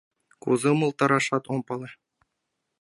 [0.43, 1.89] —Кузе умылтарашат ом пале.